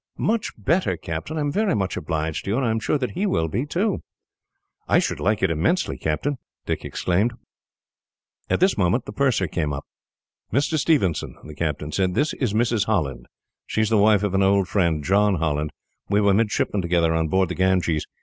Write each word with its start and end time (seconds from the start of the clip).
"Much 0.17 0.49
better, 0.57 0.97
Captain. 0.97 1.37
I 1.37 1.41
am 1.41 1.51
very 1.51 1.75
much 1.75 1.95
obliged 1.95 2.45
to 2.45 2.49
you, 2.49 2.57
and 2.57 2.65
I 2.65 2.71
am 2.71 2.79
sure 2.79 2.97
that 2.97 3.11
he 3.11 3.27
will 3.27 3.47
be, 3.47 3.67
too." 3.67 4.01
"I 4.87 4.97
should 4.97 5.19
like 5.19 5.43
it 5.43 5.51
immensely, 5.51 5.95
Captain," 5.95 6.39
Dick 6.65 6.83
exclaimed. 6.83 7.33
At 8.49 8.59
this 8.61 8.79
moment, 8.79 9.05
the 9.05 9.13
purser 9.13 9.45
came 9.47 9.71
up. 9.71 9.85
"Mr. 10.51 10.79
Stevenson," 10.79 11.35
the 11.43 11.53
captain 11.53 11.91
said, 11.91 12.15
"this 12.15 12.33
is 12.33 12.51
Mrs. 12.51 12.85
Holland. 12.85 13.27
She 13.67 13.81
is 13.81 13.91
the 13.91 13.97
wife 13.99 14.23
of 14.23 14.33
my 14.33 14.43
old 14.43 14.67
friend, 14.67 15.03
John 15.03 15.35
Holland 15.35 15.69
we 16.09 16.19
were 16.19 16.33
midshipmen 16.33 16.81
together 16.81 17.13
on 17.13 17.27
board 17.27 17.49
the 17.49 17.53
Ganges. 17.53 18.07